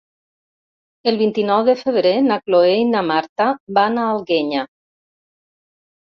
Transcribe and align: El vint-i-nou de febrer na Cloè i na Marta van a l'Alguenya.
El 1.09 1.17
vint-i-nou 1.17 1.59
de 1.67 1.75
febrer 1.81 2.13
na 2.27 2.37
Cloè 2.47 2.71
i 2.83 2.87
na 2.93 3.03
Marta 3.09 3.47
van 3.79 3.99
a 4.01 4.07
l'Alguenya. 4.07 4.63